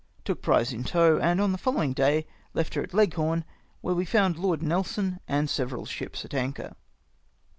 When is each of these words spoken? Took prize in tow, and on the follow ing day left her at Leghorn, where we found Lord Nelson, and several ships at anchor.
Took 0.25 0.41
prize 0.41 0.73
in 0.73 0.83
tow, 0.83 1.19
and 1.19 1.39
on 1.39 1.51
the 1.51 1.59
follow 1.59 1.83
ing 1.83 1.93
day 1.93 2.25
left 2.55 2.73
her 2.73 2.81
at 2.81 2.91
Leghorn, 2.91 3.45
where 3.81 3.93
we 3.93 4.03
found 4.03 4.35
Lord 4.39 4.63
Nelson, 4.63 5.19
and 5.27 5.47
several 5.47 5.85
ships 5.85 6.25
at 6.25 6.33
anchor. 6.33 6.73